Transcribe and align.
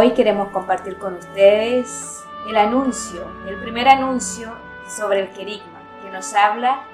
Hoy 0.00 0.12
queremos 0.12 0.50
compartir 0.50 0.96
con 0.96 1.14
ustedes 1.14 2.24
el 2.48 2.56
anuncio, 2.56 3.26
el 3.48 3.60
primer 3.60 3.88
anuncio 3.88 4.54
sobre 4.86 5.22
el 5.22 5.30
querigma, 5.30 5.80
que 6.00 6.08
nos 6.10 6.34
habla 6.34 6.84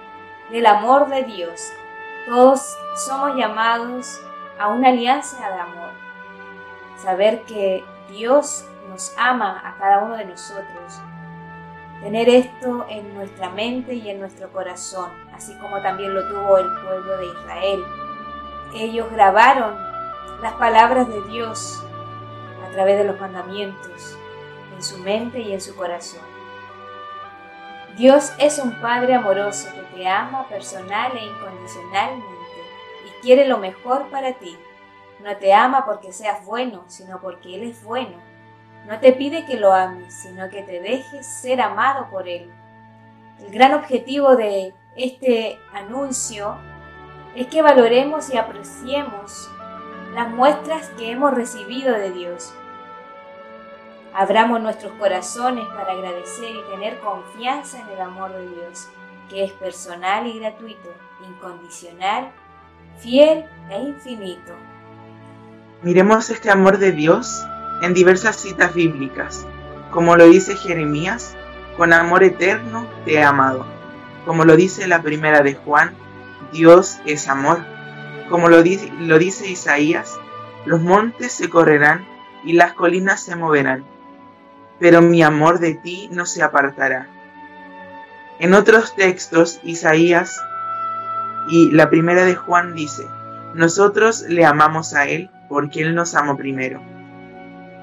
del 0.50 0.64
amor 0.64 1.10
de 1.10 1.24
Dios. 1.24 1.70
Todos 2.26 2.74
somos 2.96 3.36
llamados 3.36 4.22
a 4.58 4.68
una 4.68 4.88
alianza 4.88 5.36
de 5.36 5.60
amor. 5.60 5.90
Saber 6.96 7.42
que 7.42 7.84
Dios 8.08 8.64
nos 8.88 9.14
ama 9.18 9.60
a 9.62 9.76
cada 9.76 9.98
uno 9.98 10.16
de 10.16 10.24
nosotros. 10.24 10.98
Tener 12.00 12.26
esto 12.30 12.86
en 12.88 13.14
nuestra 13.14 13.50
mente 13.50 13.92
y 13.96 14.08
en 14.08 14.18
nuestro 14.18 14.50
corazón, 14.50 15.10
así 15.34 15.54
como 15.58 15.82
también 15.82 16.14
lo 16.14 16.26
tuvo 16.26 16.56
el 16.56 16.72
pueblo 16.82 17.18
de 17.18 17.26
Israel. 17.26 17.84
Ellos 18.74 19.10
grabaron 19.12 19.76
las 20.40 20.54
palabras 20.54 21.06
de 21.06 21.20
Dios 21.24 21.84
través 22.74 22.98
de 22.98 23.04
los 23.04 23.20
mandamientos 23.20 24.18
en 24.74 24.82
su 24.82 24.98
mente 24.98 25.40
y 25.40 25.52
en 25.52 25.60
su 25.60 25.76
corazón. 25.76 26.22
Dios 27.96 28.32
es 28.38 28.58
un 28.58 28.80
Padre 28.80 29.14
amoroso 29.14 29.68
que 29.72 29.96
te 29.96 30.08
ama 30.08 30.48
personal 30.48 31.16
e 31.16 31.24
incondicionalmente 31.24 32.24
y 33.06 33.22
quiere 33.22 33.46
lo 33.46 33.58
mejor 33.58 34.10
para 34.10 34.32
ti. 34.32 34.58
No 35.22 35.36
te 35.36 35.54
ama 35.54 35.86
porque 35.86 36.12
seas 36.12 36.44
bueno, 36.44 36.82
sino 36.88 37.20
porque 37.20 37.54
Él 37.54 37.62
es 37.62 37.84
bueno. 37.84 38.16
No 38.88 38.98
te 38.98 39.12
pide 39.12 39.46
que 39.46 39.56
lo 39.56 39.72
ames, 39.72 40.12
sino 40.12 40.50
que 40.50 40.62
te 40.64 40.80
dejes 40.80 41.24
ser 41.24 41.60
amado 41.60 42.10
por 42.10 42.28
Él. 42.28 42.50
El 43.38 43.52
gran 43.52 43.74
objetivo 43.74 44.34
de 44.34 44.74
este 44.96 45.56
anuncio 45.72 46.56
es 47.36 47.46
que 47.46 47.62
valoremos 47.62 48.28
y 48.34 48.36
apreciemos 48.36 49.48
las 50.14 50.28
muestras 50.30 50.88
que 50.98 51.12
hemos 51.12 51.32
recibido 51.32 51.92
de 51.92 52.10
Dios. 52.10 52.52
Abramos 54.16 54.60
nuestros 54.60 54.92
corazones 54.92 55.66
para 55.74 55.92
agradecer 55.92 56.54
y 56.54 56.70
tener 56.70 57.00
confianza 57.00 57.80
en 57.80 57.88
el 57.88 58.00
amor 58.00 58.32
de 58.32 58.48
Dios, 58.48 58.88
que 59.28 59.42
es 59.42 59.52
personal 59.52 60.28
y 60.28 60.38
gratuito, 60.38 60.88
incondicional, 61.28 62.30
fiel 62.98 63.44
e 63.70 63.80
infinito. 63.80 64.52
Miremos 65.82 66.30
este 66.30 66.48
amor 66.48 66.78
de 66.78 66.92
Dios 66.92 67.44
en 67.82 67.92
diversas 67.92 68.36
citas 68.36 68.72
bíblicas, 68.72 69.44
como 69.90 70.14
lo 70.14 70.26
dice 70.26 70.54
Jeremías, 70.54 71.34
con 71.76 71.92
amor 71.92 72.22
eterno 72.22 72.86
te 73.04 73.14
he 73.14 73.24
amado, 73.24 73.66
como 74.24 74.44
lo 74.44 74.54
dice 74.54 74.86
la 74.86 75.02
primera 75.02 75.40
de 75.40 75.54
Juan, 75.56 75.92
Dios 76.52 77.00
es 77.04 77.28
amor, 77.28 77.64
como 78.30 78.48
lo, 78.48 78.58
lo 78.58 79.18
dice 79.18 79.50
Isaías, 79.50 80.20
los 80.66 80.80
montes 80.80 81.32
se 81.32 81.50
correrán 81.50 82.06
y 82.44 82.52
las 82.52 82.74
colinas 82.74 83.20
se 83.20 83.34
moverán, 83.34 83.84
pero 84.78 85.02
mi 85.02 85.22
amor 85.22 85.58
de 85.58 85.74
ti 85.74 86.08
no 86.12 86.26
se 86.26 86.42
apartará. 86.42 87.08
En 88.38 88.54
otros 88.54 88.94
textos, 88.96 89.60
Isaías 89.62 90.40
y 91.48 91.70
la 91.70 91.90
primera 91.90 92.24
de 92.24 92.34
Juan 92.34 92.74
dice, 92.74 93.06
nosotros 93.54 94.22
le 94.28 94.44
amamos 94.44 94.94
a 94.94 95.06
Él 95.06 95.30
porque 95.48 95.82
Él 95.82 95.94
nos 95.94 96.14
amó 96.14 96.36
primero. 96.36 96.80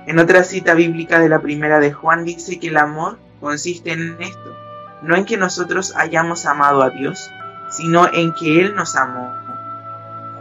En 0.07 0.19
otra 0.19 0.43
cita 0.43 0.73
bíblica 0.73 1.19
de 1.19 1.29
la 1.29 1.39
primera 1.41 1.79
de 1.79 1.93
Juan 1.93 2.25
dice 2.25 2.59
que 2.59 2.67
el 2.67 2.77
amor 2.77 3.17
consiste 3.39 3.93
en 3.93 4.17
esto, 4.19 4.55
no 5.01 5.15
en 5.15 5.25
que 5.25 5.37
nosotros 5.37 5.93
hayamos 5.95 6.45
amado 6.45 6.81
a 6.81 6.89
Dios, 6.89 7.29
sino 7.69 8.11
en 8.13 8.33
que 8.33 8.59
Él 8.61 8.75
nos 8.75 8.95
amó. 8.95 9.31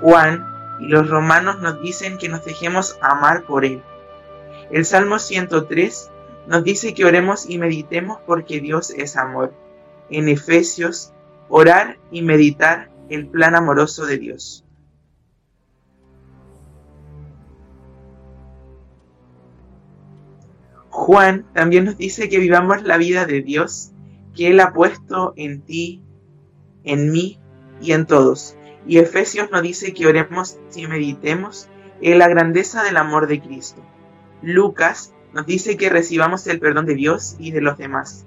Juan 0.01 0.47
y 0.81 0.89
los 0.89 1.09
romanos 1.09 1.61
nos 1.61 1.81
dicen 1.83 2.19
que 2.19 2.29
nos 2.29 2.45
dejemos 2.45 2.99
amar 3.01 3.43
por 3.43 3.65
Él. 3.65 3.83
El 4.71 4.85
Salmo 4.85 5.19
103 5.19 6.11
nos 6.47 6.65
dice 6.65 6.95
que 6.95 7.05
oremos 7.05 7.49
y 7.49 7.59
meditemos 7.59 8.19
porque 8.27 8.61
Dios 8.61 8.91
es 8.91 9.17
amor. 9.17 9.55
En 10.11 10.29
Efesios, 10.29 11.13
orar 11.49 11.99
y 12.11 12.23
meditar 12.23 12.91
el 13.09 13.27
plan 13.27 13.55
amoroso 13.55 14.07
de 14.07 14.19
Dios. 14.19 14.65
Juan 20.89 21.47
también 21.55 21.85
nos 21.85 21.97
dice 21.97 22.29
que 22.29 22.39
vivamos 22.39 22.83
la 22.83 22.97
vida 22.97 23.25
de 23.25 23.43
Dios 23.43 23.93
que 24.35 24.49
Él 24.49 24.61
ha 24.61 24.73
puesto 24.73 25.33
en 25.37 25.63
ti, 25.63 26.03
en 26.85 27.11
mí 27.11 27.39
y 27.81 27.93
en 27.93 28.07
todos. 28.07 28.57
Y 28.87 28.99
Efesios 28.99 29.51
nos 29.51 29.63
dice 29.63 29.95
que 29.95 30.07
oremos 30.07 30.59
y 30.75 30.87
meditemos 30.87 31.69
en 32.01 32.19
la 32.19 32.29
grandeza 32.29 32.83
del 32.83 32.97
amor 32.97 33.27
de 33.27 33.41
Cristo. 33.41 33.83
Lucas 34.43 35.13
nos 35.33 35.47
dice 35.47 35.77
que 35.77 35.89
recibamos 35.89 36.47
el 36.47 36.61
perdón 36.61 36.87
de 36.87 36.95
Dios 36.95 37.37
y 37.39 37.53
de 37.53 37.61
los 37.61 37.79
demás. 37.79 38.25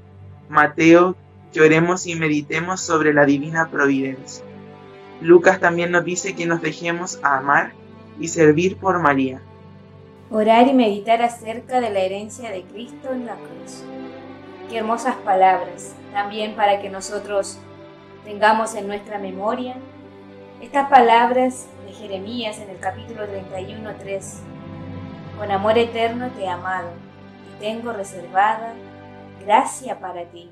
Mateo, 0.50 1.16
que 1.52 1.62
oremos 1.62 2.08
y 2.08 2.16
meditemos 2.16 2.81
sobre 2.81 3.14
la 3.14 3.25
divina 3.25 3.69
providencia. 3.69 4.44
Lucas 5.22 5.59
también 5.59 5.91
nos 5.91 6.06
dice 6.06 6.36
que 6.36 6.46
nos 6.46 6.62
dejemos 6.62 7.19
amar 7.24 7.74
y 8.19 8.28
servir 8.28 8.78
por 8.78 9.00
María. 9.00 9.41
Orar 10.31 10.68
y 10.68 10.74
meditar 10.74 11.22
acerca 11.22 11.80
de 11.80 11.90
la 11.90 12.00
herencia 12.00 12.50
de 12.52 12.64
Cristo 12.64 13.12
en 13.12 13.25
la 13.25 13.35
cruz. 13.35 13.84
Qué 14.70 14.78
hermosas 14.78 15.16
palabras, 15.18 15.94
también 16.12 16.56
para 16.56 16.81
que 16.81 16.90
nosotros 16.90 17.59
tengamos 18.24 18.74
en 18.75 18.88
nuestra 18.88 19.20
memoria 19.20 19.75
estas 20.62 20.90
palabras 20.90 21.68
de 21.85 21.94
Jeremías 21.94 22.58
en 22.59 22.70
el 22.70 22.80
capítulo 22.80 23.28
31, 23.28 23.96
3. 24.00 24.41
Con 25.43 25.51
amor 25.51 25.77
eterno 25.77 26.31
te 26.31 26.43
he 26.43 26.47
amado 26.47 26.87
y 27.45 27.59
tengo 27.59 27.91
reservada 27.91 28.75
gracia 29.45 29.99
para 29.99 30.23
ti. 30.31 30.49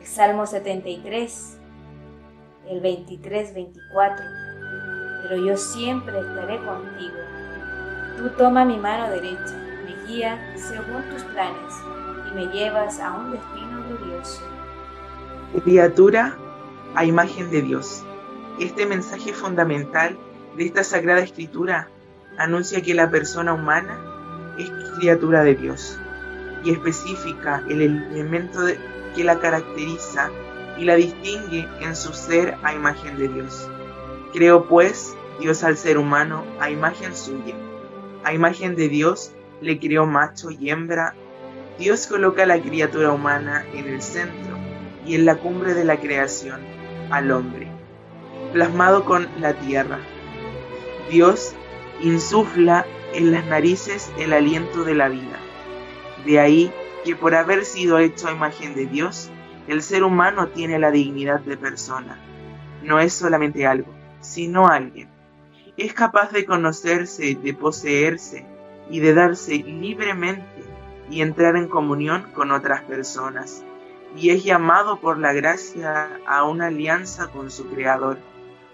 El 0.00 0.06
Salmo 0.06 0.46
73, 0.46 1.58
el 2.70 2.80
23, 2.80 3.52
24. 3.52 4.24
Pero 5.22 5.36
yo 5.36 5.58
siempre 5.58 6.18
estaré 6.18 6.64
contigo. 6.64 7.14
Tú 8.16 8.30
toma 8.38 8.64
mi 8.64 8.78
mano 8.78 9.10
derecha, 9.10 9.54
me 9.84 10.06
guía 10.06 10.40
según 10.56 11.02
tus 11.10 11.22
planes 11.24 11.74
y 12.30 12.34
me 12.36 12.46
llevas 12.46 12.98
a 13.00 13.12
un 13.12 13.32
destino 13.32 13.84
glorioso. 13.86 14.40
Criatura 15.62 16.38
a 16.94 17.04
imagen 17.04 17.50
de 17.50 17.60
Dios. 17.60 18.02
Este 18.58 18.86
mensaje 18.86 19.34
fundamental 19.34 20.16
de 20.56 20.64
esta 20.64 20.82
sagrada 20.82 21.20
escritura 21.20 21.90
anuncia 22.38 22.82
que 22.82 22.94
la 22.94 23.10
persona 23.10 23.52
humana 23.52 23.98
es 24.58 24.70
criatura 24.96 25.42
de 25.44 25.54
Dios 25.54 25.98
y 26.64 26.70
especifica 26.70 27.62
el 27.68 27.82
elemento 27.82 28.60
que 29.14 29.24
la 29.24 29.38
caracteriza 29.38 30.30
y 30.78 30.84
la 30.84 30.96
distingue 30.96 31.68
en 31.80 31.94
su 31.94 32.12
ser 32.12 32.56
a 32.62 32.74
imagen 32.74 33.16
de 33.16 33.28
Dios. 33.28 33.68
Creo 34.32 34.66
pues 34.66 35.14
Dios 35.38 35.62
al 35.62 35.76
ser 35.76 35.98
humano 35.98 36.44
a 36.60 36.70
imagen 36.70 37.14
suya. 37.14 37.54
A 38.24 38.32
imagen 38.32 38.74
de 38.74 38.88
Dios 38.88 39.32
le 39.60 39.78
creó 39.78 40.06
macho 40.06 40.50
y 40.50 40.70
hembra. 40.70 41.14
Dios 41.78 42.06
coloca 42.06 42.44
a 42.44 42.46
la 42.46 42.60
criatura 42.60 43.12
humana 43.12 43.64
en 43.74 43.86
el 43.86 44.02
centro 44.02 44.56
y 45.06 45.14
en 45.14 45.24
la 45.24 45.36
cumbre 45.36 45.74
de 45.74 45.84
la 45.84 45.98
creación, 45.98 46.60
al 47.10 47.30
hombre, 47.30 47.68
plasmado 48.52 49.04
con 49.04 49.28
la 49.40 49.52
tierra. 49.54 49.98
Dios 51.10 51.54
insufla 52.00 52.86
en 53.12 53.32
las 53.32 53.44
narices 53.46 54.12
el 54.18 54.32
aliento 54.32 54.84
de 54.84 54.94
la 54.94 55.08
vida. 55.08 55.38
De 56.24 56.40
ahí 56.40 56.72
que 57.04 57.14
por 57.14 57.34
haber 57.34 57.64
sido 57.64 57.98
hecho 57.98 58.30
imagen 58.30 58.74
de 58.74 58.86
Dios, 58.86 59.30
el 59.68 59.82
ser 59.82 60.04
humano 60.04 60.48
tiene 60.48 60.78
la 60.78 60.90
dignidad 60.90 61.40
de 61.40 61.56
persona. 61.56 62.18
No 62.82 62.98
es 62.98 63.12
solamente 63.12 63.66
algo, 63.66 63.92
sino 64.20 64.66
alguien. 64.66 65.08
Es 65.76 65.92
capaz 65.92 66.32
de 66.32 66.44
conocerse, 66.44 67.34
de 67.34 67.54
poseerse 67.54 68.46
y 68.90 69.00
de 69.00 69.14
darse 69.14 69.56
libremente 69.56 70.44
y 71.10 71.20
entrar 71.20 71.56
en 71.56 71.68
comunión 71.68 72.24
con 72.34 72.50
otras 72.50 72.82
personas. 72.82 73.64
Y 74.16 74.30
es 74.30 74.44
llamado 74.44 75.00
por 75.00 75.18
la 75.18 75.32
gracia 75.32 76.20
a 76.26 76.44
una 76.44 76.66
alianza 76.66 77.28
con 77.28 77.50
su 77.50 77.66
Creador, 77.68 78.18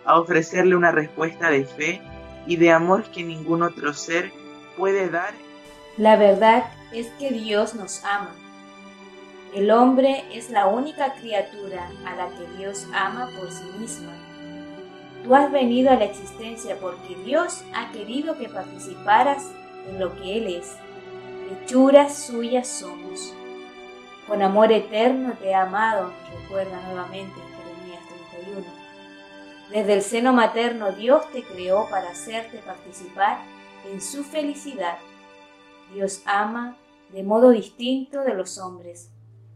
a 0.05 0.21
ofrecerle 0.21 0.77
una 0.77 0.93
respuesta 0.93 1.51
de 1.51 1.65
fe 1.65 2.03
y 2.47 2.57
de 2.57 2.73
amor 2.73 3.05
que 3.11 3.23
ningún 3.23 3.63
otro 3.63 3.93
ser 3.95 4.33
puede 4.77 5.09
dar. 5.09 5.33
La 5.97 6.17
verdad 6.17 6.65
es 6.93 7.09
que 7.19 7.31
Dios 7.31 7.75
nos 7.75 8.05
ama. 8.05 8.35
El 9.55 9.71
hombre 9.71 10.25
es 10.33 10.51
la 10.51 10.67
única 10.67 11.15
criatura 11.15 11.91
a 12.07 12.15
la 12.15 12.29
que 12.29 12.47
Dios 12.57 12.87
ama 12.93 13.29
por 13.39 13.51
sí 13.51 13.65
misma. 13.79 14.13
Tú 15.25 15.35
has 15.35 15.51
venido 15.51 15.91
a 15.91 15.97
la 15.97 16.05
existencia 16.05 16.77
porque 16.81 17.17
Dios 17.25 17.65
ha 17.75 17.91
querido 17.93 18.39
que 18.39 18.49
participaras 18.49 19.51
en 19.89 20.01
lo 20.01 20.15
que 20.17 20.39
Él 20.39 20.55
es. 20.55 20.77
Hechuras 21.51 22.27
suyas 22.27 22.69
somos. 22.69 23.35
Con 24.27 24.41
amor 24.43 24.71
eterno 24.71 25.33
te 25.41 25.49
he 25.49 25.55
amado, 25.55 26.13
recuerda 26.41 26.81
nuevamente 26.87 27.35
Jeremías 27.35 27.51
31. 27.57 27.60
Desde 29.71 29.95
el 29.95 30.03
seno 30.03 30.33
materno 30.33 30.91
Dios 30.91 31.31
te 31.31 31.45
creó 31.45 31.89
para 31.89 32.11
hacerte 32.11 32.59
participar 32.59 33.39
en 33.91 34.01
su 34.01 34.25
felicidad. 34.25 34.99
Dios 35.95 36.23
ama 36.25 36.77
de 37.13 37.23
modo 37.23 37.51
distinto 37.51 38.23
de 38.23 38.35
los 38.35 38.59
hombres. 38.59 39.13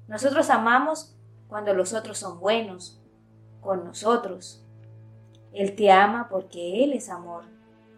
Nosotros 0.07 0.51
amamos 0.51 1.17
cuando 1.49 1.75
los 1.75 1.93
otros 1.93 2.19
son 2.19 2.39
buenos 2.39 3.01
con 3.61 3.85
nosotros. 3.85 4.65
Él 5.53 5.75
te 5.75 5.91
ama 5.91 6.29
porque 6.29 6.85
Él 6.85 6.93
es 6.93 7.09
amor. 7.09 7.45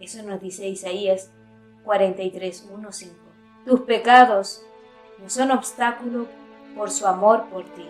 Eso 0.01 0.23
nos 0.23 0.41
dice 0.41 0.69
Isaías 0.69 1.31
43, 1.85 2.71
1, 2.73 2.93
5. 2.93 3.15
Tus 3.67 3.81
pecados 3.83 4.63
no 5.19 5.29
son 5.29 5.51
obstáculo 5.51 6.27
por 6.75 6.91
su 6.91 7.07
amor 7.07 7.45
por 7.51 7.65
ti. 7.75 7.87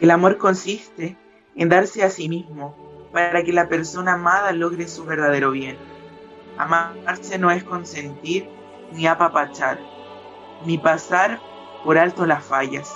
El 0.00 0.10
amor 0.10 0.38
consiste 0.38 1.16
en 1.56 1.68
darse 1.68 2.02
a 2.02 2.10
sí 2.10 2.28
mismo 2.28 2.74
para 3.12 3.42
que 3.42 3.52
la 3.52 3.68
persona 3.68 4.14
amada 4.14 4.52
logre 4.52 4.88
su 4.88 5.04
verdadero 5.04 5.50
bien. 5.50 5.76
Amarse 6.56 7.38
no 7.38 7.50
es 7.50 7.64
consentir 7.64 8.48
ni 8.92 9.06
apapachar, 9.06 9.78
ni 10.64 10.78
pasar 10.78 11.40
por 11.84 11.98
alto 11.98 12.26
las 12.26 12.44
fallas. 12.44 12.92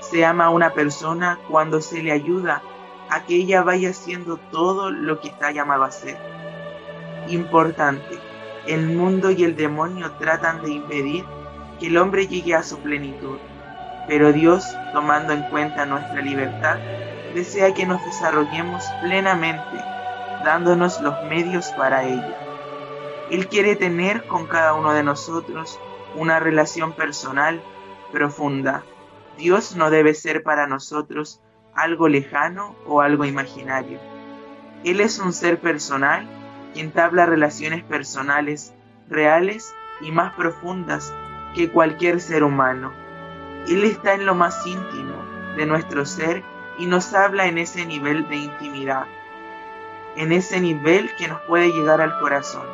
Se 0.00 0.24
ama 0.24 0.46
a 0.46 0.50
una 0.50 0.72
persona 0.72 1.38
cuando 1.48 1.80
se 1.80 2.02
le 2.02 2.12
ayuda 2.12 2.62
a 3.10 3.24
que 3.24 3.34
ella 3.34 3.62
vaya 3.62 3.90
haciendo 3.90 4.36
todo 4.36 4.90
lo 4.90 5.20
que 5.20 5.28
está 5.28 5.50
llamado 5.50 5.84
a 5.84 5.88
hacer. 5.88 6.16
Importante, 7.28 8.18
el 8.66 8.86
mundo 8.86 9.30
y 9.30 9.44
el 9.44 9.56
demonio 9.56 10.12
tratan 10.12 10.62
de 10.62 10.72
impedir 10.72 11.24
que 11.78 11.88
el 11.88 11.96
hombre 11.96 12.26
llegue 12.26 12.54
a 12.54 12.62
su 12.62 12.78
plenitud, 12.78 13.38
pero 14.06 14.32
Dios, 14.32 14.64
tomando 14.92 15.32
en 15.32 15.42
cuenta 15.44 15.86
nuestra 15.86 16.20
libertad, 16.20 16.78
desea 17.34 17.74
que 17.74 17.86
nos 17.86 18.04
desarrollemos 18.04 18.84
plenamente, 19.02 19.76
dándonos 20.44 21.00
los 21.00 21.22
medios 21.24 21.68
para 21.72 22.04
ello. 22.04 22.34
Él 23.30 23.48
quiere 23.48 23.76
tener 23.76 24.26
con 24.26 24.46
cada 24.46 24.74
uno 24.74 24.92
de 24.92 25.02
nosotros 25.02 25.78
una 26.16 26.40
relación 26.40 26.92
personal 26.92 27.62
profunda. 28.12 28.82
Dios 29.38 29.76
no 29.76 29.90
debe 29.90 30.14
ser 30.14 30.42
para 30.42 30.66
nosotros 30.66 31.40
algo 31.74 32.08
lejano 32.08 32.74
o 32.86 33.00
algo 33.00 33.24
imaginario. 33.24 34.00
Él 34.84 35.00
es 35.00 35.18
un 35.18 35.32
ser 35.32 35.60
personal 35.60 36.26
que 36.74 36.80
entabla 36.80 37.26
relaciones 37.26 37.84
personales 37.84 38.74
reales 39.08 39.74
y 40.00 40.10
más 40.10 40.34
profundas 40.34 41.12
que 41.54 41.70
cualquier 41.70 42.20
ser 42.20 42.42
humano. 42.42 42.92
Él 43.68 43.84
está 43.84 44.14
en 44.14 44.26
lo 44.26 44.34
más 44.34 44.66
íntimo 44.66 45.14
de 45.56 45.66
nuestro 45.66 46.06
ser 46.06 46.42
y 46.80 46.86
nos 46.86 47.12
habla 47.12 47.46
en 47.46 47.58
ese 47.58 47.84
nivel 47.84 48.26
de 48.30 48.36
intimidad, 48.36 49.04
en 50.16 50.32
ese 50.32 50.58
nivel 50.62 51.14
que 51.16 51.28
nos 51.28 51.38
puede 51.42 51.68
llegar 51.68 52.00
al 52.00 52.18
corazón, 52.20 52.66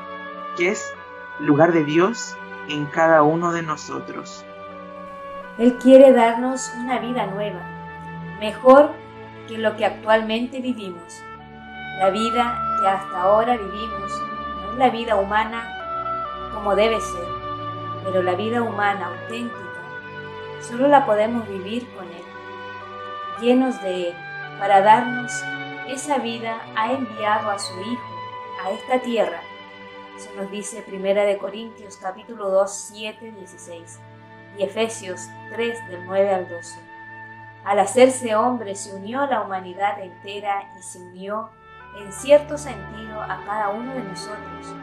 que 0.56 0.68
es 0.68 0.94
lugar 1.40 1.72
de 1.72 1.82
Dios 1.82 2.36
en 2.68 2.86
cada 2.86 3.24
uno 3.24 3.50
de 3.50 3.62
nosotros. 3.62 4.44
Él 5.58 5.76
quiere 5.82 6.12
darnos 6.12 6.72
una 6.78 7.00
vida 7.00 7.26
nueva, 7.26 7.58
mejor 8.38 8.92
que 9.48 9.58
lo 9.58 9.76
que 9.76 9.84
actualmente 9.84 10.60
vivimos. 10.60 11.20
La 11.98 12.10
vida 12.10 12.62
que 12.80 12.86
hasta 12.86 13.22
ahora 13.22 13.56
vivimos 13.56 14.22
no 14.62 14.72
es 14.72 14.78
la 14.78 14.90
vida 14.90 15.16
humana 15.16 15.66
como 16.54 16.76
debe 16.76 17.00
ser, 17.00 17.26
pero 18.04 18.22
la 18.22 18.36
vida 18.36 18.62
humana 18.62 19.06
auténtica 19.06 19.58
solo 20.60 20.86
la 20.86 21.04
podemos 21.04 21.48
vivir 21.48 21.88
con 21.96 22.04
Él 22.04 22.25
llenos 23.40 23.80
de 23.82 24.08
Él. 24.08 24.14
Para 24.58 24.80
darnos 24.80 25.32
esa 25.88 26.18
vida 26.18 26.60
ha 26.74 26.92
enviado 26.92 27.50
a 27.50 27.58
su 27.58 27.78
Hijo 27.80 28.16
a 28.64 28.70
esta 28.70 29.00
tierra. 29.00 29.40
Eso 30.16 30.30
nos 30.36 30.50
dice 30.50 30.82
Primera 30.82 31.24
de 31.24 31.36
Corintios 31.36 31.98
capítulo 31.98 32.50
2, 32.50 32.90
7, 32.94 33.32
16 33.32 34.00
y 34.58 34.62
Efesios 34.62 35.28
3 35.52 35.88
del 35.88 36.06
9 36.06 36.34
al 36.34 36.48
12. 36.48 36.78
Al 37.64 37.78
hacerse 37.80 38.34
hombre 38.34 38.74
se 38.74 38.94
unió 38.94 39.20
a 39.20 39.26
la 39.26 39.42
humanidad 39.42 40.00
entera 40.00 40.72
y 40.78 40.82
se 40.82 40.98
unió 41.00 41.50
en 41.98 42.12
cierto 42.12 42.56
sentido 42.56 43.20
a 43.20 43.42
cada 43.44 43.70
uno 43.70 43.92
de 43.92 44.02
nosotros. 44.04 44.74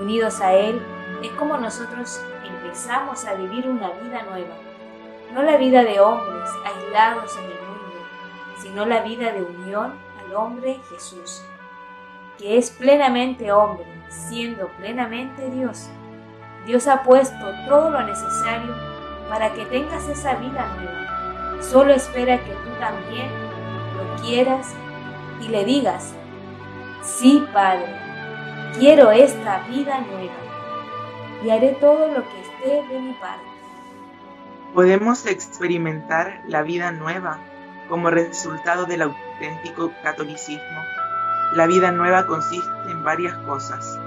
Unidos 0.00 0.40
a 0.40 0.54
Él 0.54 0.80
es 1.22 1.30
como 1.32 1.56
nosotros 1.56 2.20
empezamos 2.44 3.24
a 3.24 3.34
vivir 3.34 3.68
una 3.68 3.90
vida 3.90 4.22
nueva, 4.22 4.54
no 5.32 5.42
la 5.42 5.56
vida 5.56 5.82
de 5.82 6.00
hombres 6.00 6.50
aislados 6.64 7.36
en 7.36 7.44
el 7.44 7.53
sino 8.74 8.86
la 8.86 9.02
vida 9.02 9.30
de 9.30 9.40
unión 9.40 9.92
al 10.18 10.34
hombre 10.34 10.80
Jesús, 10.90 11.44
que 12.36 12.58
es 12.58 12.70
plenamente 12.70 13.52
hombre, 13.52 13.86
siendo 14.08 14.66
plenamente 14.78 15.48
Dios. 15.48 15.88
Dios 16.66 16.88
ha 16.88 17.04
puesto 17.04 17.52
todo 17.68 17.90
lo 17.90 18.02
necesario 18.02 18.74
para 19.28 19.52
que 19.52 19.64
tengas 19.66 20.08
esa 20.08 20.34
vida 20.34 20.66
nueva. 20.74 21.62
Solo 21.62 21.92
espera 21.92 22.42
que 22.42 22.50
tú 22.50 22.70
también 22.80 23.28
lo 23.96 24.20
quieras 24.20 24.74
y 25.40 25.46
le 25.46 25.64
digas, 25.64 26.12
sí 27.00 27.46
Padre, 27.52 27.94
quiero 28.76 29.12
esta 29.12 29.60
vida 29.68 30.00
nueva 30.00 30.34
y 31.44 31.50
haré 31.50 31.76
todo 31.80 32.08
lo 32.08 32.28
que 32.28 32.40
esté 32.40 32.92
de 32.92 32.98
mi 32.98 33.12
parte. 33.12 33.44
Podemos 34.74 35.26
experimentar 35.26 36.42
la 36.48 36.62
vida 36.62 36.90
nueva 36.90 37.38
como 37.88 38.10
resultado 38.10 38.86
del 38.86 39.02
auténtico 39.02 39.92
catolicismo, 40.02 40.82
la 41.52 41.66
vida 41.66 41.92
nueva 41.92 42.26
consiste 42.26 42.90
en 42.90 43.04
varias 43.04 43.36
cosas, 43.38 43.98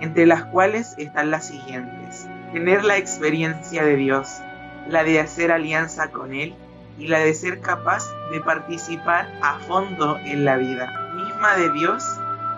entre 0.00 0.26
las 0.26 0.44
cuales 0.46 0.94
están 0.98 1.30
las 1.30 1.46
siguientes. 1.46 2.26
Tener 2.52 2.84
la 2.84 2.96
experiencia 2.96 3.84
de 3.84 3.96
Dios, 3.96 4.40
la 4.88 5.04
de 5.04 5.20
hacer 5.20 5.52
alianza 5.52 6.10
con 6.10 6.34
Él 6.34 6.54
y 6.98 7.08
la 7.08 7.18
de 7.18 7.34
ser 7.34 7.60
capaz 7.60 8.04
de 8.30 8.40
participar 8.40 9.30
a 9.42 9.58
fondo 9.60 10.16
en 10.24 10.44
la 10.44 10.56
vida 10.56 11.06
misma 11.14 11.56
de 11.56 11.70
Dios, 11.70 12.04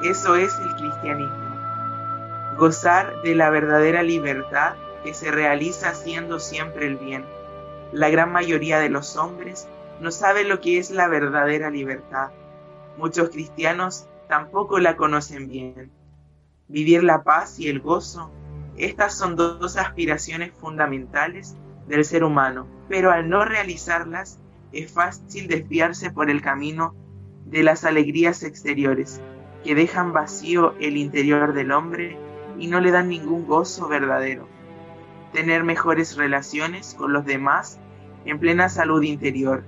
eso 0.02 0.36
es 0.36 0.56
el 0.58 0.74
cristianismo. 0.76 2.56
Gozar 2.56 3.22
de 3.22 3.34
la 3.34 3.50
verdadera 3.50 4.02
libertad 4.02 4.74
que 5.02 5.14
se 5.14 5.30
realiza 5.30 5.90
haciendo 5.90 6.38
siempre 6.38 6.86
el 6.86 6.96
bien. 6.96 7.24
La 7.92 8.10
gran 8.10 8.32
mayoría 8.32 8.78
de 8.78 8.88
los 8.88 9.16
hombres 9.16 9.68
no 10.00 10.10
sabe 10.10 10.44
lo 10.44 10.60
que 10.60 10.78
es 10.78 10.90
la 10.90 11.08
verdadera 11.08 11.70
libertad. 11.70 12.30
Muchos 12.96 13.30
cristianos 13.30 14.08
tampoco 14.28 14.78
la 14.78 14.96
conocen 14.96 15.48
bien. 15.48 15.90
Vivir 16.68 17.02
la 17.02 17.22
paz 17.22 17.58
y 17.58 17.68
el 17.68 17.80
gozo, 17.80 18.30
estas 18.76 19.14
son 19.14 19.34
dos 19.34 19.76
aspiraciones 19.76 20.52
fundamentales 20.52 21.56
del 21.88 22.04
ser 22.04 22.22
humano, 22.22 22.66
pero 22.88 23.10
al 23.10 23.28
no 23.28 23.44
realizarlas 23.44 24.38
es 24.72 24.92
fácil 24.92 25.48
desviarse 25.48 26.10
por 26.10 26.30
el 26.30 26.42
camino 26.42 26.94
de 27.46 27.62
las 27.62 27.84
alegrías 27.84 28.42
exteriores, 28.42 29.20
que 29.64 29.74
dejan 29.74 30.12
vacío 30.12 30.74
el 30.78 30.96
interior 30.96 31.54
del 31.54 31.72
hombre 31.72 32.18
y 32.58 32.66
no 32.66 32.80
le 32.80 32.90
dan 32.90 33.08
ningún 33.08 33.46
gozo 33.46 33.88
verdadero. 33.88 34.46
Tener 35.32 35.64
mejores 35.64 36.16
relaciones 36.16 36.94
con 36.94 37.12
los 37.12 37.24
demás 37.24 37.78
en 38.24 38.38
plena 38.38 38.68
salud 38.68 39.02
interior, 39.02 39.64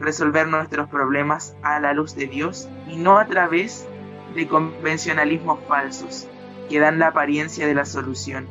resolver 0.00 0.48
nuestros 0.48 0.88
problemas 0.88 1.56
a 1.62 1.80
la 1.80 1.92
luz 1.92 2.14
de 2.14 2.26
Dios 2.26 2.68
y 2.88 2.96
no 2.96 3.18
a 3.18 3.26
través 3.26 3.86
de 4.34 4.46
convencionalismos 4.46 5.58
falsos 5.66 6.28
que 6.68 6.78
dan 6.78 6.98
la 6.98 7.08
apariencia 7.08 7.66
de 7.66 7.74
la 7.74 7.84
solución, 7.84 8.46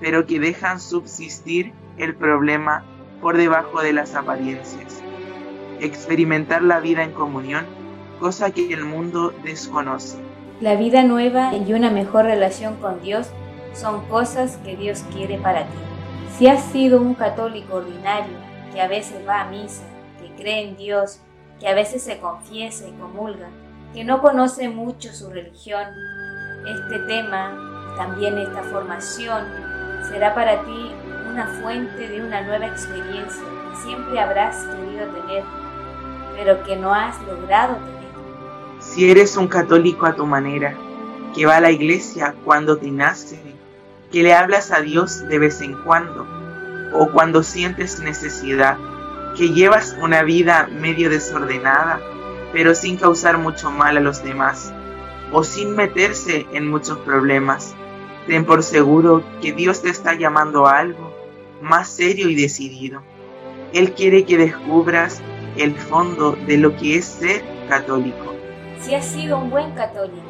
pero 0.00 0.26
que 0.26 0.38
dejan 0.38 0.80
subsistir 0.80 1.72
el 1.98 2.14
problema 2.14 2.84
por 3.20 3.36
debajo 3.36 3.82
de 3.82 3.92
las 3.92 4.14
apariencias. 4.14 5.02
Experimentar 5.80 6.62
la 6.62 6.80
vida 6.80 7.02
en 7.02 7.12
comunión, 7.12 7.66
cosa 8.20 8.50
que 8.50 8.72
el 8.72 8.84
mundo 8.84 9.34
desconoce. 9.42 10.18
La 10.60 10.76
vida 10.76 11.02
nueva 11.02 11.54
y 11.54 11.72
una 11.74 11.90
mejor 11.90 12.24
relación 12.24 12.76
con 12.76 13.02
Dios 13.02 13.28
son 13.74 14.06
cosas 14.06 14.58
que 14.64 14.76
Dios 14.76 15.04
quiere 15.12 15.38
para 15.38 15.64
ti. 15.64 15.76
Si 16.38 16.46
has 16.46 16.64
sido 16.64 17.00
un 17.00 17.14
católico 17.14 17.76
ordinario 17.76 18.36
que 18.72 18.80
a 18.80 18.88
veces 18.88 19.26
va 19.26 19.42
a 19.42 19.50
misa, 19.50 19.82
cree 20.36 20.68
en 20.68 20.76
Dios, 20.76 21.20
que 21.58 21.68
a 21.68 21.74
veces 21.74 22.02
se 22.02 22.18
confiesa 22.18 22.86
y 22.86 22.92
comulga, 22.92 23.48
que 23.92 24.04
no 24.04 24.20
conoce 24.20 24.68
mucho 24.68 25.12
su 25.12 25.30
religión, 25.30 25.86
este 26.66 26.98
tema, 27.00 27.94
también 27.96 28.38
esta 28.38 28.62
formación, 28.64 29.44
será 30.08 30.34
para 30.34 30.62
ti 30.64 30.92
una 31.30 31.46
fuente 31.60 32.08
de 32.08 32.20
una 32.22 32.42
nueva 32.42 32.66
experiencia 32.66 33.42
que 33.42 33.76
siempre 33.82 34.20
habrás 34.20 34.64
querido 34.64 35.06
tener, 35.08 35.44
pero 36.34 36.62
que 36.64 36.76
no 36.76 36.92
has 36.92 37.20
logrado 37.22 37.76
tener. 37.76 37.96
Si 38.80 39.10
eres 39.10 39.36
un 39.36 39.48
católico 39.48 40.06
a 40.06 40.14
tu 40.14 40.26
manera, 40.26 40.76
que 41.34 41.46
va 41.46 41.56
a 41.56 41.60
la 41.60 41.70
iglesia 41.70 42.34
cuando 42.44 42.78
te 42.78 42.90
nace, 42.90 43.40
que 44.12 44.22
le 44.22 44.34
hablas 44.34 44.70
a 44.70 44.80
Dios 44.80 45.26
de 45.28 45.38
vez 45.38 45.60
en 45.60 45.74
cuando, 45.82 46.26
o 46.92 47.10
cuando 47.10 47.42
sientes 47.42 48.00
necesidad, 48.00 48.76
que 49.36 49.50
llevas 49.50 49.96
una 50.00 50.22
vida 50.22 50.68
medio 50.70 51.10
desordenada, 51.10 52.00
pero 52.52 52.74
sin 52.74 52.96
causar 52.96 53.38
mucho 53.38 53.70
mal 53.70 53.96
a 53.96 54.00
los 54.00 54.22
demás, 54.22 54.72
o 55.32 55.44
sin 55.44 55.74
meterse 55.74 56.46
en 56.52 56.68
muchos 56.68 56.98
problemas, 56.98 57.74
Ten 58.26 58.44
por 58.44 58.64
seguro 58.64 59.22
que 59.40 59.52
Dios 59.52 59.82
te 59.82 59.88
está 59.88 60.14
llamando 60.14 60.66
a 60.66 60.78
algo 60.78 61.14
más 61.62 61.88
serio 61.88 62.28
y 62.28 62.34
decidido. 62.34 63.00
Él 63.72 63.92
quiere 63.92 64.24
que 64.24 64.36
descubras 64.36 65.22
el 65.56 65.76
fondo 65.76 66.32
de 66.32 66.56
lo 66.56 66.76
que 66.76 66.96
es 66.96 67.04
ser 67.04 67.44
católico. 67.68 68.34
Si 68.80 68.94
has 68.96 69.06
sido 69.06 69.38
un 69.38 69.50
buen 69.50 69.70
católico, 69.72 70.20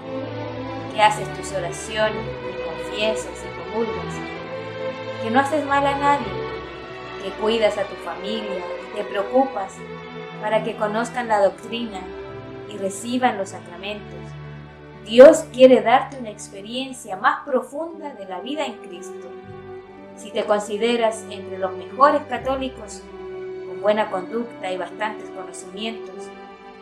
que 0.92 1.00
haces 1.00 1.26
tus 1.38 1.52
oraciones, 1.52 2.22
que 2.42 2.64
confiesas 2.64 3.32
y 3.44 3.72
comulgas, 3.72 4.14
que 5.22 5.30
no 5.30 5.40
haces 5.40 5.64
mal 5.64 5.86
a 5.86 5.98
nadie, 5.98 6.45
cuidas 7.30 7.78
a 7.78 7.84
tu 7.84 7.94
familia 7.96 8.58
y 8.58 8.96
te 8.96 9.04
preocupas 9.04 9.74
para 10.40 10.62
que 10.62 10.76
conozcan 10.76 11.28
la 11.28 11.40
doctrina 11.40 12.00
y 12.72 12.76
reciban 12.76 13.38
los 13.38 13.50
sacramentos, 13.50 14.18
Dios 15.04 15.44
quiere 15.52 15.82
darte 15.82 16.18
una 16.18 16.30
experiencia 16.30 17.16
más 17.16 17.44
profunda 17.44 18.12
de 18.14 18.26
la 18.26 18.40
vida 18.40 18.66
en 18.66 18.74
Cristo. 18.78 19.28
Si 20.16 20.30
te 20.30 20.44
consideras 20.44 21.24
entre 21.30 21.58
los 21.58 21.72
mejores 21.76 22.22
católicos, 22.22 23.02
con 23.68 23.80
buena 23.80 24.10
conducta 24.10 24.72
y 24.72 24.76
bastantes 24.76 25.30
conocimientos, 25.30 26.28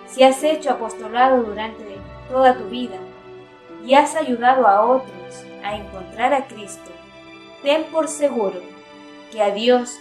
si 0.06 0.22
has 0.22 0.42
hecho 0.42 0.70
apostolado 0.70 1.42
durante 1.42 1.98
toda 2.30 2.56
tu 2.56 2.64
vida 2.68 2.96
y 3.84 3.94
has 3.94 4.16
ayudado 4.16 4.66
a 4.66 4.82
otros 4.82 5.44
a 5.62 5.76
encontrar 5.76 6.32
a 6.32 6.46
Cristo, 6.46 6.90
ten 7.62 7.84
por 7.84 8.08
seguro 8.08 8.60
que 9.30 9.42
a 9.42 9.50
Dios 9.50 9.98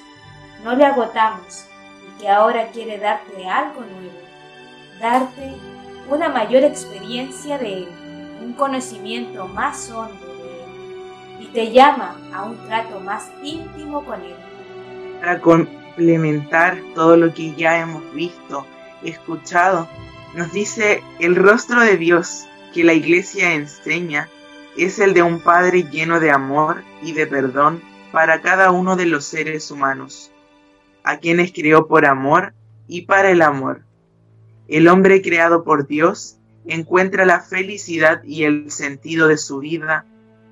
no 0.63 0.75
le 0.75 0.85
agotamos 0.85 1.65
y 2.07 2.21
que 2.21 2.29
ahora 2.29 2.67
quiere 2.67 2.97
darte 2.97 3.47
algo 3.47 3.81
nuevo, 3.81 4.19
darte 4.99 5.53
una 6.09 6.29
mayor 6.29 6.63
experiencia 6.63 7.57
de 7.57 7.79
Él 7.79 7.87
un 8.43 8.53
conocimiento 8.53 9.47
más 9.47 9.89
hondo 9.89 10.25
de 10.25 10.43
Él 10.43 11.43
y 11.43 11.45
te 11.47 11.71
llama 11.71 12.17
a 12.33 12.43
un 12.43 12.57
trato 12.67 12.99
más 12.99 13.31
íntimo 13.41 14.03
con 14.03 14.21
Él. 14.21 14.35
Para 15.19 15.39
complementar 15.39 16.77
todo 16.93 17.15
lo 17.15 17.33
que 17.33 17.53
ya 17.55 17.79
hemos 17.79 18.13
visto, 18.13 18.65
escuchado, 19.03 19.87
nos 20.35 20.51
dice 20.51 21.03
el 21.19 21.35
rostro 21.35 21.81
de 21.81 21.97
Dios 21.97 22.45
que 22.73 22.83
la 22.83 22.93
iglesia 22.93 23.53
enseña 23.53 24.27
es 24.75 24.99
el 24.99 25.13
de 25.13 25.21
un 25.21 25.39
Padre 25.39 25.83
lleno 25.83 26.19
de 26.19 26.31
amor 26.31 26.83
y 27.01 27.13
de 27.13 27.27
perdón 27.27 27.81
para 28.11 28.41
cada 28.41 28.71
uno 28.71 28.95
de 28.95 29.05
los 29.05 29.25
seres 29.25 29.71
humanos, 29.71 30.31
a 31.03 31.17
quienes 31.17 31.51
creó 31.51 31.87
por 31.87 32.05
amor 32.05 32.53
y 32.87 33.03
para 33.03 33.31
el 33.31 33.41
amor. 33.41 33.81
El 34.67 34.87
hombre 34.87 35.21
creado 35.21 35.63
por 35.63 35.87
Dios 35.87 36.37
encuentra 36.65 37.25
la 37.25 37.41
felicidad 37.41 38.23
y 38.23 38.43
el 38.43 38.71
sentido 38.71 39.27
de 39.27 39.37
su 39.37 39.59
vida 39.59 40.05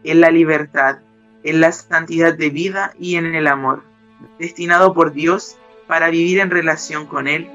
en 0.04 0.20
la 0.20 0.32
libertad, 0.32 1.00
en 1.44 1.62
la 1.62 1.72
santidad 1.72 2.34
de 2.34 2.50
vida 2.50 2.94
y 3.00 3.16
en 3.16 3.34
el 3.36 3.48
amor, 3.48 3.84
destinado 4.40 4.94
por 4.94 5.14
Dios 5.14 5.58
para 5.88 6.10
vivir 6.10 6.40
en 6.40 6.52
relación 6.52 7.06
con 7.06 7.28
Él, 7.28 7.50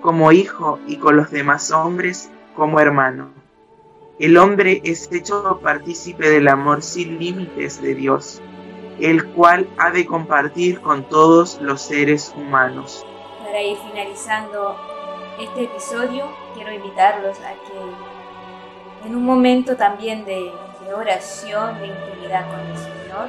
como 0.00 0.32
hijo 0.32 0.78
y 0.86 0.96
con 0.96 1.16
los 1.16 1.30
demás 1.30 1.70
hombres 1.70 2.30
como 2.54 2.80
hermano. 2.80 3.30
El 4.18 4.38
hombre 4.38 4.80
es 4.84 5.10
hecho 5.12 5.60
partícipe 5.62 6.30
del 6.30 6.48
amor 6.48 6.82
sin 6.82 7.18
límites 7.18 7.82
de 7.82 7.94
Dios, 7.94 8.40
el 9.00 9.26
cual 9.32 9.68
ha 9.78 9.90
de 9.90 10.06
compartir 10.06 10.80
con 10.80 11.04
todos 11.04 11.60
los 11.60 11.82
seres 11.82 12.32
humanos. 12.36 13.04
Para 13.44 13.60
ir 13.62 13.76
finalizando 13.76 14.76
este 15.38 15.64
episodio, 15.64 16.26
quiero 16.54 16.72
invitarlos 16.72 17.38
a 17.40 17.52
que 17.52 19.06
en 19.06 19.14
un 19.14 19.24
momento 19.24 19.76
también 19.76 20.24
de, 20.24 20.50
oración, 20.94 21.78
de 21.78 21.88
intimidad 21.88 22.48
con 22.48 22.60
el 22.60 22.76
Señor, 22.76 23.28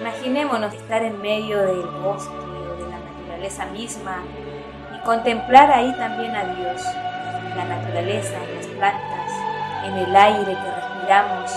imaginémonos 0.00 0.74
estar 0.74 1.02
en 1.02 1.20
medio 1.22 1.58
del 1.58 1.86
bosque 2.02 2.34
o 2.34 2.76
de 2.76 2.90
la 2.90 2.98
naturaleza 2.98 3.66
misma 3.66 4.22
y 4.94 5.04
contemplar 5.04 5.70
ahí 5.70 5.94
también 5.96 6.34
a 6.34 6.44
Dios, 6.54 6.82
la 7.56 7.64
naturaleza, 7.64 8.38
las 8.54 8.66
plantas, 8.66 9.30
en 9.84 9.98
el 9.98 10.16
aire 10.16 10.44
que 10.44 10.70
respiramos, 10.70 11.52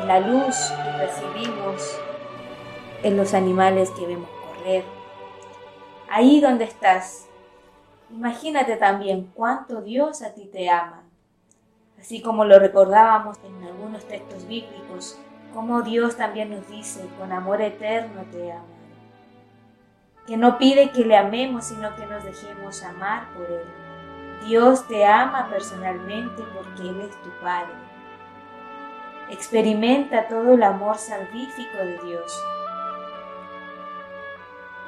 en 0.00 0.08
la 0.08 0.20
luz 0.20 0.56
que 0.84 0.98
percibimos, 0.98 2.00
en 3.02 3.16
los 3.16 3.34
animales 3.34 3.90
que 3.90 4.06
vemos 4.06 4.28
correr. 4.28 4.84
Ahí 6.08 6.40
donde 6.40 6.64
estás, 6.64 7.26
Imagínate 8.10 8.76
también 8.76 9.32
cuánto 9.34 9.82
Dios 9.82 10.22
a 10.22 10.32
ti 10.32 10.48
te 10.52 10.70
ama, 10.70 11.02
así 11.98 12.22
como 12.22 12.44
lo 12.44 12.60
recordábamos 12.60 13.36
en 13.44 13.64
algunos 13.64 14.06
textos 14.06 14.46
bíblicos, 14.46 15.18
como 15.52 15.82
Dios 15.82 16.16
también 16.16 16.50
nos 16.50 16.68
dice, 16.68 17.08
con 17.18 17.32
amor 17.32 17.60
eterno 17.60 18.22
te 18.30 18.52
ama, 18.52 18.64
que 20.24 20.36
no 20.36 20.56
pide 20.56 20.92
que 20.92 21.04
le 21.04 21.16
amemos, 21.16 21.64
sino 21.64 21.96
que 21.96 22.06
nos 22.06 22.22
dejemos 22.22 22.84
amar 22.84 23.28
por 23.34 23.46
Él. 23.46 24.46
Dios 24.46 24.86
te 24.86 25.04
ama 25.04 25.48
personalmente 25.50 26.44
porque 26.54 26.88
Él 26.88 27.00
es 27.00 27.22
tu 27.22 27.30
Padre. 27.42 27.74
Experimenta 29.30 30.28
todo 30.28 30.54
el 30.54 30.62
amor 30.62 30.96
salvífico 30.96 31.78
de 31.78 31.98
Dios. 32.04 32.44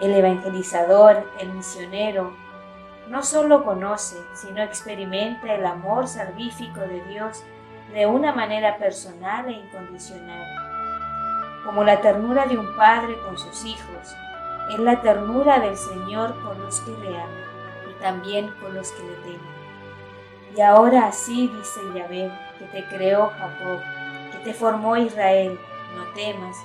El 0.01 0.15
evangelizador, 0.15 1.29
el 1.41 1.53
misionero, 1.53 2.33
no 3.09 3.23
solo 3.23 3.65
conoce, 3.65 4.17
sino 4.35 4.63
experimenta 4.63 5.55
el 5.55 5.65
amor 5.67 6.07
salvífico 6.07 6.81
de 6.81 7.03
Dios 7.07 7.43
de 7.93 8.07
una 8.07 8.33
manera 8.33 8.77
personal 8.77 9.49
e 9.49 9.53
incondicional. 9.53 10.45
Como 11.65 11.85
la 11.85 12.01
ternura 12.01 12.47
de 12.47 12.59
un 12.59 12.77
padre 12.77 13.19
con 13.25 13.39
sus 13.39 13.65
hijos, 13.65 14.15
es 14.71 14.79
la 14.79 15.01
ternura 15.01 15.59
del 15.59 15.77
Señor 15.77 16.41
con 16.43 16.61
los 16.61 16.81
que 16.83 16.91
le 16.99 17.09
aman 17.09 17.45
y 17.91 18.01
también 18.01 18.53
con 18.61 18.75
los 18.75 18.93
que 18.93 19.03
le 19.03 19.15
temen. 19.23 19.59
Y 20.55 20.61
ahora 20.61 21.07
así 21.07 21.49
dice 21.49 21.81
Yahvé, 21.95 22.31
que 22.59 22.65
te 22.67 22.85
creó 22.89 23.31
Jacob, 23.31 23.81
que 24.33 24.39
te 24.45 24.55
formó 24.55 24.97
Israel, 24.97 25.59
no 25.97 26.05
temas, 26.15 26.57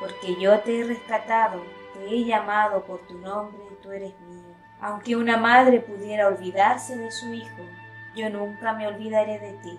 porque 0.00 0.40
yo 0.40 0.58
te 0.60 0.80
he 0.80 0.84
rescatado, 0.84 1.62
he 2.02 2.24
llamado 2.24 2.84
por 2.84 3.00
tu 3.06 3.18
nombre 3.18 3.70
tú 3.82 3.92
eres 3.92 4.18
mío. 4.20 4.54
Aunque 4.80 5.16
una 5.16 5.36
madre 5.36 5.80
pudiera 5.80 6.28
olvidarse 6.28 6.96
de 6.96 7.10
su 7.10 7.32
hijo, 7.32 7.62
yo 8.14 8.30
nunca 8.30 8.72
me 8.72 8.86
olvidaré 8.86 9.38
de 9.38 9.52
ti. 9.62 9.78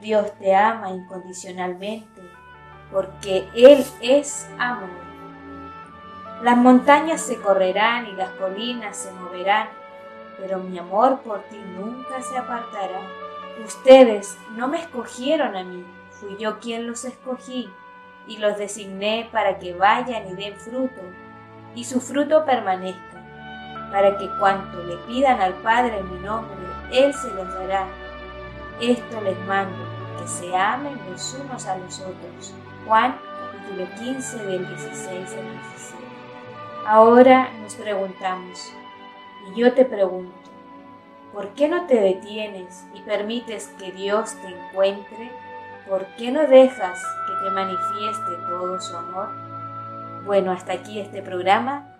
Dios 0.00 0.32
te 0.38 0.54
ama 0.54 0.90
incondicionalmente 0.90 2.20
porque 2.92 3.48
Él 3.54 3.84
es 4.00 4.48
amor. 4.58 5.08
Las 6.42 6.56
montañas 6.56 7.20
se 7.20 7.40
correrán 7.40 8.06
y 8.06 8.12
las 8.12 8.30
colinas 8.32 8.96
se 8.96 9.12
moverán, 9.12 9.68
pero 10.38 10.58
mi 10.58 10.78
amor 10.78 11.20
por 11.22 11.42
ti 11.44 11.58
nunca 11.76 12.22
se 12.22 12.38
apartará. 12.38 13.00
Ustedes 13.64 14.38
no 14.54 14.68
me 14.68 14.78
escogieron 14.78 15.56
a 15.56 15.64
mí, 15.64 15.84
fui 16.10 16.36
yo 16.38 16.60
quien 16.60 16.86
los 16.86 17.04
escogí 17.04 17.68
y 18.28 18.36
los 18.36 18.58
designé 18.58 19.28
para 19.32 19.58
que 19.58 19.74
vayan 19.74 20.28
y 20.28 20.34
den 20.34 20.56
fruto, 20.56 21.00
y 21.74 21.84
su 21.84 22.00
fruto 22.00 22.44
permanezca 22.44 23.08
para 23.90 24.16
que 24.18 24.28
cuanto 24.38 24.82
le 24.84 24.96
pidan 24.98 25.40
al 25.40 25.54
Padre 25.54 25.98
en 25.98 26.12
mi 26.12 26.20
nombre, 26.20 26.56
Él 26.92 27.12
se 27.14 27.30
los 27.30 27.52
dará. 27.54 27.86
Esto 28.80 29.20
les 29.22 29.38
mando, 29.46 29.76
que 30.18 30.28
se 30.28 30.54
amen 30.54 30.98
los 31.10 31.34
unos 31.34 31.66
a 31.66 31.78
los 31.78 32.00
otros. 32.00 32.54
Juan 32.86 33.18
capítulo 33.50 33.88
15 33.98 34.44
del 34.44 34.68
16 34.68 35.08
al 35.10 35.52
17. 35.52 36.04
Ahora 36.86 37.50
nos 37.62 37.74
preguntamos, 37.74 38.72
y 39.50 39.60
yo 39.60 39.72
te 39.74 39.84
pregunto, 39.84 40.32
¿por 41.32 41.48
qué 41.50 41.68
no 41.68 41.86
te 41.86 42.00
detienes 42.00 42.86
y 42.94 43.00
permites 43.00 43.68
que 43.78 43.92
Dios 43.92 44.34
te 44.40 44.48
encuentre? 44.48 45.30
¿Por 45.88 46.04
qué 46.16 46.30
no 46.30 46.46
dejas 46.46 47.02
que 47.26 47.32
te 47.44 47.50
manifieste 47.50 48.36
todo 48.46 48.78
su 48.78 48.94
amor? 48.94 49.30
Bueno, 50.26 50.52
hasta 50.52 50.74
aquí 50.74 51.00
este 51.00 51.22
programa 51.22 51.94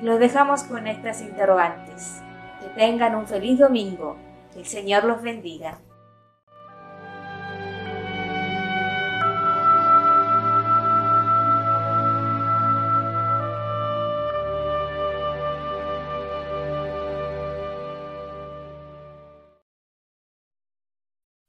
y 0.00 0.06
los 0.06 0.18
dejamos 0.18 0.62
con 0.62 0.86
estas 0.86 1.20
interrogantes. 1.20 2.22
Que 2.60 2.68
tengan 2.68 3.14
un 3.14 3.26
feliz 3.26 3.58
domingo. 3.58 4.16
El 4.56 4.64
Señor 4.64 5.04
los 5.04 5.20
bendiga. 5.20 5.78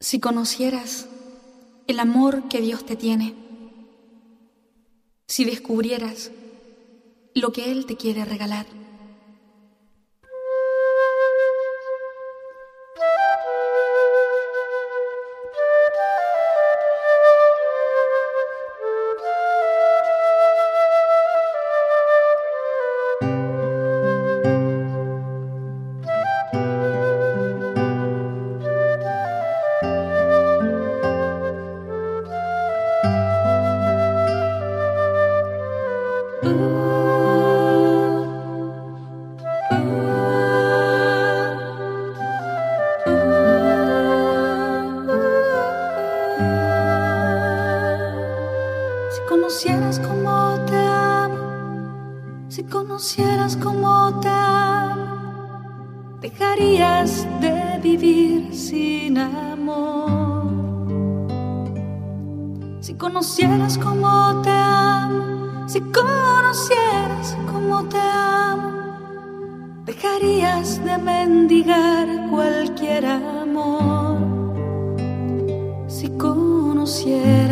Si 0.01 0.19
conocieras 0.19 1.07
el 1.91 1.99
amor 1.99 2.47
que 2.47 2.61
Dios 2.61 2.85
te 2.85 2.95
tiene, 2.95 3.35
si 5.27 5.43
descubrieras 5.43 6.31
lo 7.33 7.51
que 7.51 7.69
Él 7.69 7.85
te 7.85 7.97
quiere 7.97 8.23
regalar. 8.23 8.65
Si 65.71 65.79
conocieras 65.79 67.37
como 67.49 67.85
te 67.85 67.97
amo, 67.97 68.71
dejarías 69.85 70.83
de 70.83 70.97
mendigar 70.97 72.07
cualquier 72.29 73.05
amor. 73.05 74.17
Si 75.87 76.09
conocieras 76.17 77.50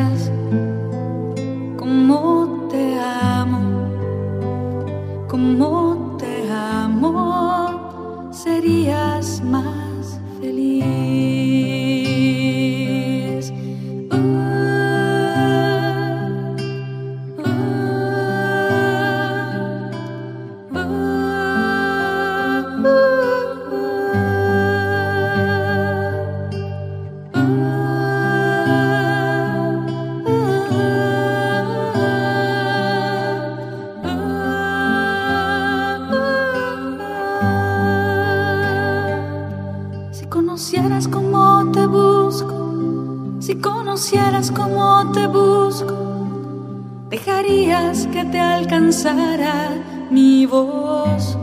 mi 50.11 50.45
voz. 50.45 51.37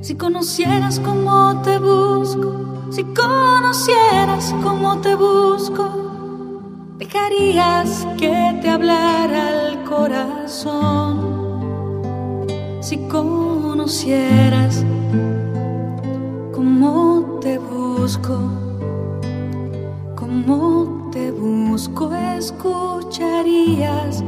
Si 0.00 0.14
conocieras 0.14 0.98
cómo 1.00 1.60
te 1.62 1.78
busco, 1.78 2.86
si 2.90 3.04
conocieras 3.04 4.54
cómo 4.62 5.02
te 5.02 5.14
busco, 5.14 5.90
dejarías 6.96 8.06
que 8.16 8.58
te 8.62 8.70
hablara 8.70 9.68
el 9.68 9.84
corazón. 9.84 11.18
Si 12.80 12.96
conocieras 13.08 14.82
cómo 16.54 17.38
te 17.42 17.58
busco 17.58 18.38
como 20.16 21.10
te 21.12 21.30
busco, 21.32 22.14
escucharías 22.14 24.24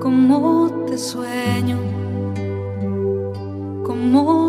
como 0.00 0.70
te 0.86 0.96
sueño, 0.96 1.78
como 3.84 4.47